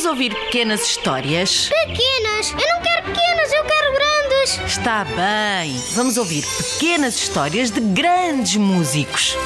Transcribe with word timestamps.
Vamos 0.00 0.18
ouvir 0.18 0.34
pequenas 0.34 0.80
histórias? 0.80 1.68
Pequenas! 1.68 2.52
Eu 2.52 2.74
não 2.74 2.82
quero 2.82 3.04
pequenas, 3.04 3.52
eu 3.52 3.64
quero 3.64 3.92
grandes! 3.92 4.60
Está 4.66 5.04
bem. 5.04 5.78
Vamos 5.92 6.16
ouvir 6.16 6.42
pequenas 6.42 7.16
histórias 7.16 7.70
de 7.70 7.80
grandes 7.80 8.56
músicos. 8.56 9.36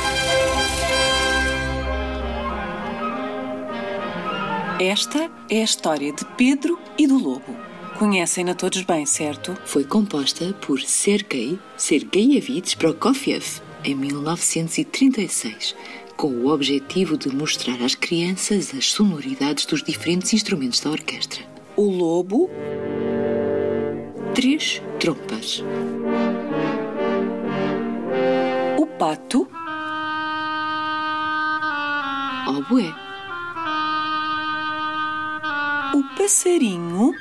Esta 4.79 5.29
é 5.51 5.61
a 5.61 5.65
história 5.65 6.13
de 6.13 6.25
Pedro 6.37 6.79
e 6.97 7.09
do 7.09 7.19
Lobo. 7.19 7.57
Conhecem-na 7.99 8.55
todos 8.55 8.83
bem, 8.83 9.05
certo? 9.05 9.59
Foi 9.67 9.83
composta 9.83 10.55
por 10.61 10.81
Sergei 10.83 11.59
Sergeyevich 11.77 12.77
Prokofiev 12.77 13.61
em 13.83 13.97
1936, 13.97 15.75
com 16.17 16.29
o 16.29 16.49
objetivo 16.49 17.17
de 17.17 17.35
mostrar 17.35 17.83
às 17.83 17.95
crianças 17.95 18.75
as 18.75 18.91
sonoridades 18.91 19.67
dos 19.67 19.83
diferentes 19.83 20.33
instrumentos 20.33 20.81
da 20.81 20.91
orquestra. 20.91 21.43
O 21.77 21.91
Lobo, 21.91 22.51
Três 24.35 24.83
trompas, 24.99 25.63
o 28.77 28.87
Pato, 28.99 29.49
oboé, 32.49 32.93
o 35.95 36.17
Passarinho, 36.17 37.15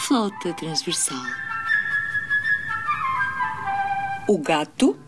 flauta 0.00 0.54
transversal, 0.54 1.22
o 4.26 4.38
Gato, 4.38 4.98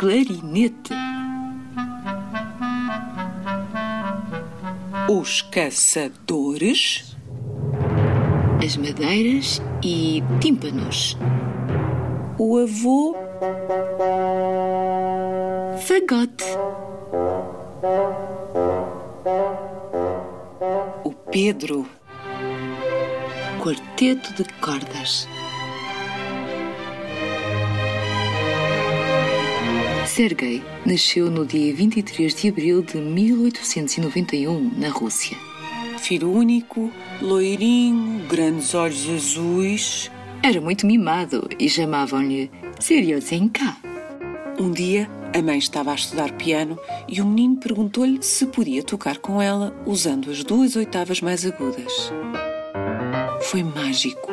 clarinete, 0.00 0.94
os 5.10 5.42
Caçadores, 5.42 7.14
as 8.64 8.78
madeiras 8.78 9.60
e 9.84 10.22
tímpanos, 10.40 11.18
o 12.38 12.56
Avô, 12.56 13.14
fagote, 15.86 16.46
o 21.04 21.12
Pedro, 21.30 21.86
quarteto 23.62 24.32
de 24.32 24.50
cordas. 24.62 25.28
Sergei 30.20 30.62
nasceu 30.84 31.30
no 31.30 31.46
dia 31.46 31.74
23 31.74 32.34
de 32.34 32.48
abril 32.50 32.82
de 32.82 32.98
1891, 32.98 34.70
na 34.76 34.90
Rússia. 34.90 35.34
filho 35.98 36.30
único, 36.30 36.92
loirinho, 37.22 38.28
grandes 38.28 38.74
olhos 38.74 39.08
azuis. 39.08 40.10
Era 40.42 40.60
muito 40.60 40.86
mimado 40.86 41.48
e 41.58 41.70
chamavam-lhe 41.70 42.50
Seriozenka. 42.78 43.74
Um 44.58 44.70
dia, 44.70 45.08
a 45.34 45.40
mãe 45.40 45.56
estava 45.56 45.92
a 45.92 45.94
estudar 45.94 46.32
piano 46.32 46.78
e 47.08 47.22
o 47.22 47.24
menino 47.24 47.56
perguntou-lhe 47.56 48.22
se 48.22 48.44
podia 48.44 48.82
tocar 48.82 49.16
com 49.16 49.40
ela 49.40 49.74
usando 49.86 50.30
as 50.30 50.44
duas 50.44 50.76
oitavas 50.76 51.22
mais 51.22 51.46
agudas. 51.46 52.12
Foi 53.44 53.62
mágico. 53.62 54.28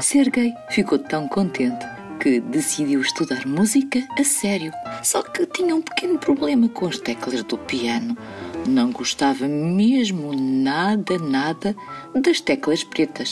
Sergei 0.00 0.54
ficou 0.70 0.98
tão 0.98 1.28
contente 1.28 1.91
que 2.22 2.38
decidiu 2.38 3.00
estudar 3.00 3.44
música 3.48 4.06
a 4.16 4.22
sério. 4.22 4.72
Só 5.02 5.22
que 5.22 5.44
tinha 5.44 5.74
um 5.74 5.82
pequeno 5.82 6.16
problema 6.20 6.68
com 6.68 6.86
as 6.86 6.96
teclas 6.96 7.42
do 7.42 7.58
piano. 7.58 8.16
Não 8.64 8.92
gostava 8.92 9.48
mesmo 9.48 10.32
nada, 10.32 11.18
nada 11.18 11.74
das 12.14 12.40
teclas 12.40 12.84
pretas. 12.84 13.28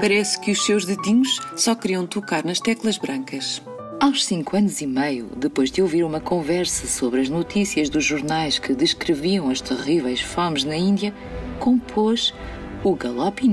Parece 0.00 0.40
que 0.40 0.50
os 0.50 0.64
seus 0.64 0.86
dedinhos 0.86 1.38
só 1.54 1.74
queriam 1.74 2.06
tocar 2.06 2.42
nas 2.42 2.58
teclas 2.58 2.96
brancas. 2.96 3.60
Aos 4.00 4.24
cinco 4.24 4.56
anos 4.56 4.80
e 4.80 4.86
meio, 4.86 5.26
depois 5.36 5.70
de 5.70 5.82
ouvir 5.82 6.04
uma 6.04 6.20
conversa 6.20 6.86
sobre 6.86 7.20
as 7.20 7.28
notícias 7.28 7.90
dos 7.90 8.04
jornais 8.04 8.58
que 8.58 8.74
descreviam 8.74 9.50
as 9.50 9.60
terríveis 9.60 10.22
fomes 10.22 10.64
na 10.64 10.76
Índia, 10.76 11.14
compôs 11.60 12.34
o 12.82 12.94
Galope 12.94 13.46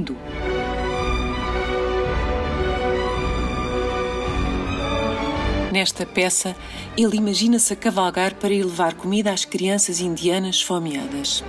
Nesta 5.71 6.05
peça, 6.05 6.55
ele 6.97 7.15
imagina-se 7.15 7.71
a 7.71 7.75
cavalgar 7.75 8.35
para 8.35 8.53
ir 8.53 8.63
levar 8.63 8.93
comida 8.93 9.31
às 9.31 9.45
crianças 9.45 10.01
indianas 10.01 10.57
esfomeadas. 10.57 11.43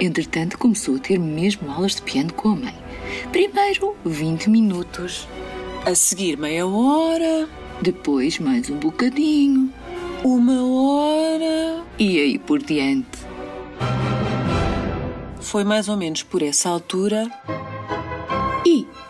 Entretanto, 0.00 0.56
começou 0.56 0.96
a 0.96 0.98
ter 0.98 1.18
mesmo 1.18 1.70
aulas 1.70 1.96
de 1.96 2.02
piano 2.02 2.32
com 2.32 2.50
a 2.50 2.56
mãe. 2.56 2.74
Primeiro, 3.32 3.96
20 4.04 4.50
minutos. 4.50 5.26
A 5.84 5.94
seguir, 5.94 6.38
meia 6.38 6.66
hora, 6.66 7.48
Depois, 7.82 8.38
mais 8.38 8.70
um 8.70 8.76
bocadinho. 8.76 9.72
uma 10.22 10.64
hora. 10.64 11.84
E 11.98 12.20
aí 12.20 12.38
por 12.38 12.62
diante. 12.62 13.18
Foi 15.40 15.64
mais 15.64 15.88
ou 15.88 15.96
menos 15.96 16.22
por 16.22 16.42
essa 16.42 16.68
altura 16.68 17.28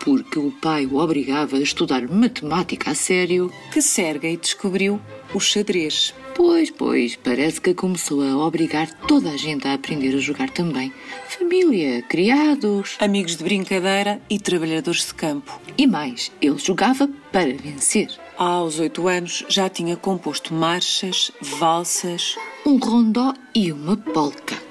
porque 0.05 0.39
o 0.39 0.51
pai 0.51 0.85
o 0.85 0.99
obrigava 0.99 1.57
a 1.57 1.61
estudar 1.61 2.07
matemática 2.07 2.91
a 2.91 2.95
sério, 2.95 3.51
que 3.73 3.81
Sergei 3.81 4.37
descobriu 4.37 5.01
o 5.33 5.41
xadrez. 5.41 6.15
pois, 6.35 6.71
pois, 6.71 7.17
parece 7.17 7.61
que 7.61 7.73
começou 7.73 8.23
a 8.23 8.37
obrigar 8.37 8.91
toda 9.07 9.31
a 9.31 9.37
gente 9.37 9.67
a 9.67 9.73
aprender 9.73 10.15
a 10.15 10.19
jogar 10.19 10.51
também. 10.51 10.93
Família, 11.27 12.03
criados. 12.03 12.97
Amigos 13.01 13.37
de 13.37 13.45
brincadeira 13.45 14.21
e 14.29 14.39
trabalhadores 14.39 15.07
de 15.07 15.15
campo. 15.15 15.59
E 15.79 15.87
mais, 15.87 16.31
ele 16.41 16.59
jogava 16.59 17.09
para 17.33 17.55
vencer. 17.55 18.09
Aos 18.37 18.79
oito 18.79 19.09
anos 19.09 19.45
já 19.49 19.69
tinha 19.71 19.97
composto 19.97 20.53
marchas, 20.53 21.33
valsas. 21.41 22.37
Um 22.67 22.77
rondó 22.77 23.33
e 23.55 23.73
uma 23.73 23.97
polca. 23.97 24.64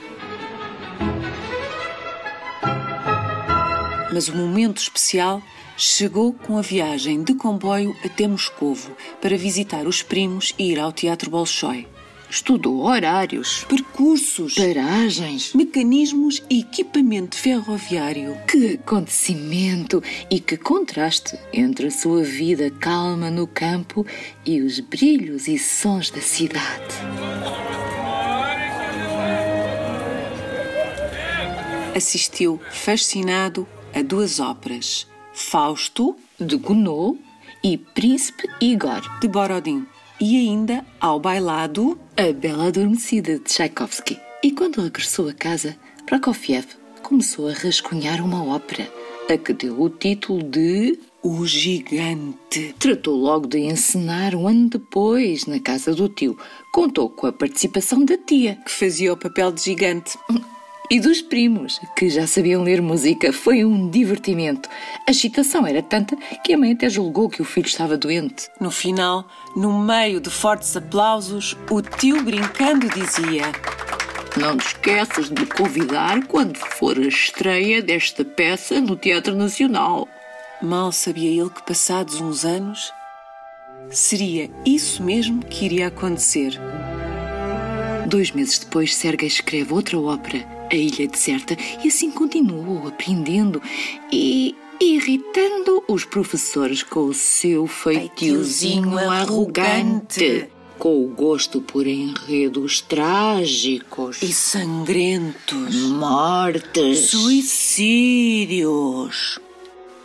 Mas 4.14 4.28
o 4.28 4.36
momento 4.38 4.78
especial 4.78 5.42
chegou 5.76 6.34
com 6.34 6.56
a 6.56 6.62
viagem 6.62 7.24
de 7.24 7.34
comboio 7.34 7.96
até 8.06 8.28
Moscovo 8.28 8.96
para 9.20 9.36
visitar 9.36 9.88
os 9.88 10.04
primos 10.04 10.54
e 10.60 10.72
ir 10.72 10.80
ao 10.80 10.92
Teatro 10.92 11.32
Bolshoi. 11.32 11.88
Estudou 12.30 12.84
horários, 12.84 13.64
Percursos, 13.68 14.54
paragens. 14.54 15.54
mecanismos 15.56 16.44
e 16.48 16.60
equipamento 16.60 17.36
ferroviário. 17.36 18.38
Que 18.48 18.76
acontecimento 18.76 20.02
e 20.30 20.40
que 20.40 20.58
contraste 20.58 21.36
entre 21.52 21.88
a 21.88 21.92
sua 21.92 22.24
vida 22.24 22.70
calma 22.70 23.32
no 23.32 23.48
campo 23.48 24.06
e 24.46 24.62
os 24.62 24.80
brilhos 24.80 25.48
e 25.48 25.58
sons 25.58 26.12
da 26.12 26.22
cidade. 26.22 26.94
Assistiu 31.96 32.60
fascinado 32.72 33.68
a 33.94 34.02
duas 34.02 34.40
óperas: 34.40 35.08
Fausto, 35.34 36.16
De 36.40 36.56
Gounod 36.58 37.20
e 37.64 37.78
Príncipe 37.78 38.50
Igor. 38.60 39.02
de 39.20 39.28
Borodin, 39.28 39.86
e 40.20 40.38
ainda 40.38 40.86
ao 41.00 41.20
bailado 41.20 41.98
A 42.18 42.34
Bela 42.34 42.68
Adormecida 42.68 43.38
de 43.38 43.46
Tchaikovsky. 43.46 44.20
E 44.44 44.52
quando 44.52 44.82
regressou 44.82 45.30
a 45.30 45.34
casa, 45.34 45.78
Prokofiev 46.06 46.66
começou 47.02 47.48
a 47.48 47.54
rascunhar 47.54 48.22
uma 48.22 48.44
ópera, 48.44 48.92
a 49.30 49.38
que 49.38 49.54
deu 49.54 49.82
o 49.82 49.90
título 49.90 50.44
de 50.44 51.00
O 51.22 51.46
Gigante. 51.46 52.76
Tratou 52.78 53.16
logo 53.16 53.48
de 53.48 53.60
encenar 53.60 54.36
um 54.36 54.48
ano 54.48 54.70
depois, 54.70 55.46
na 55.46 55.60
casa 55.60 55.94
do 55.94 56.10
tio. 56.10 56.38
Contou 56.74 57.10
com 57.10 57.28
a 57.28 57.32
participação 57.32 58.04
da 58.04 58.18
tia 58.18 58.58
que 58.66 58.72
fazia 58.72 59.14
o 59.14 59.18
papel 59.18 59.52
de 59.52 59.64
gigante. 59.64 60.18
E 60.90 61.00
dos 61.00 61.22
primos, 61.22 61.80
que 61.96 62.10
já 62.10 62.28
sabiam 62.28 62.64
ler 62.64 62.82
música. 62.82 63.32
Foi 63.32 63.64
um 63.64 63.90
divertimento. 63.90 64.70
A 65.08 65.12
excitação 65.12 65.66
era 65.66 65.82
tanta 65.82 66.16
que 66.44 66.54
a 66.54 66.58
mãe 66.58 66.74
até 66.74 66.90
julgou 66.90 67.30
que 67.30 67.42
o 67.42 67.46
filho 67.46 67.68
estava 67.68 67.98
doente. 67.98 68.50
No 68.60 68.70
final, 68.70 69.26
no 69.56 69.80
meio 69.80 70.20
de 70.20 70.30
fortes 70.30 70.76
aplausos, 70.76 71.58
o 71.70 71.82
tio 71.82 72.24
brincando 72.24 72.88
dizia: 72.90 73.52
Não 74.38 74.58
te 74.58 74.68
esqueças 74.68 75.30
de 75.30 75.42
me 75.42 75.48
convidar 75.48 76.26
quando 76.28 76.58
for 76.58 76.98
a 76.98 77.08
estreia 77.08 77.82
desta 77.82 78.26
peça 78.26 78.80
no 78.82 78.96
Teatro 78.96 79.36
Nacional. 79.36 80.08
Mal 80.62 80.92
sabia 80.92 81.30
ele 81.30 81.50
que, 81.50 81.64
passados 81.64 82.22
uns 82.22 82.46
anos, 82.46 82.92
seria 83.90 84.50
isso 84.66 85.04
mesmo 85.04 85.44
que 85.44 85.66
iria 85.66 85.88
acontecer. 85.88 86.60
Dois 88.08 88.32
meses 88.32 88.60
depois, 88.60 88.96
Sergei 88.96 89.28
escreve 89.28 89.74
outra 89.74 89.98
ópera, 89.98 90.46
A 90.74 90.76
Ilha 90.76 91.08
Deserta, 91.08 91.56
e 91.84 91.88
assim 91.88 92.10
continuou 92.10 92.88
aprendendo. 92.88 93.62
E 94.12 94.56
irritando 94.82 95.84
os 95.88 96.04
professores 96.04 96.82
com 96.82 97.06
o 97.06 97.14
seu 97.14 97.68
feitiozinho 97.68 98.98
arrogante, 98.98 100.48
com 100.80 101.06
o 101.06 101.10
gosto 101.10 101.62
por 101.62 101.86
enredos 101.86 102.82
trágicos 102.82 104.24
E 104.24 104.34
sangrentos. 104.34 105.76
mortes. 105.76 107.12
Suicídios. 107.12 109.40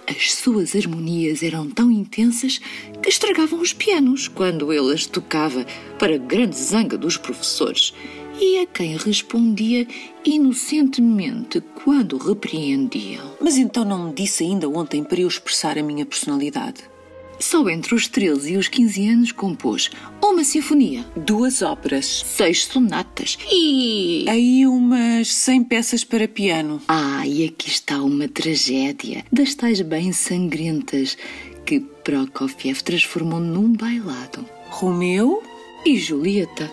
As 0.06 0.35
suas 0.35 0.76
harmonias 0.76 1.43
eram 1.43 1.70
tão 1.70 1.91
intensas 1.91 2.61
que 3.03 3.09
estragavam 3.09 3.59
os 3.61 3.73
pianos 3.73 4.29
quando 4.29 4.70
ele 4.70 4.93
as 4.93 5.06
tocava, 5.06 5.65
para 5.99 6.19
grande 6.19 6.56
zanga 6.56 6.99
dos 6.99 7.17
professores, 7.17 7.94
e 8.40 8.61
a 8.61 8.67
quem 8.67 8.96
respondia 8.96 9.87
inocentemente 10.25 11.61
quando 11.85 12.17
repreendiam. 12.17 13.32
Mas 13.40 13.56
então 13.56 13.85
não 13.85 14.06
me 14.08 14.12
disse 14.14 14.44
ainda 14.44 14.69
ontem 14.69 15.02
para 15.05 15.20
eu 15.20 15.29
expressar 15.29 15.76
a 15.79 15.82
minha 15.82 16.06
personalidade. 16.06 16.82
Só 17.40 17.69
entre 17.69 17.94
os 17.94 18.08
13 18.08 18.55
e 18.55 18.56
os 18.56 18.67
15 18.67 19.08
anos 19.08 19.32
compôs 19.32 19.90
uma 20.20 20.43
sinfonia, 20.43 21.05
Duas 21.17 21.62
óperas. 21.62 22.25
seis 22.26 22.64
sonatas 22.64 23.38
e. 23.50 24.25
Aí 24.29 24.67
umas 24.67 25.29
100 25.32 25.64
peças 25.64 26.02
para 26.05 26.26
piano. 26.26 26.81
Ah, 26.88 27.25
e 27.26 27.44
aqui 27.44 27.69
está 27.69 28.02
uma 28.02 28.26
tragédia 28.29 29.25
das 29.32 29.55
tais 29.55 29.81
bem 29.81 30.12
sangrentas 30.12 31.17
que 31.64 31.79
Prokofiev 31.81 32.82
transformou 32.82 33.38
num 33.41 33.73
bailado. 33.73 34.44
Romeu? 34.70 35.43
E 35.87 35.96
Julieta 35.96 36.69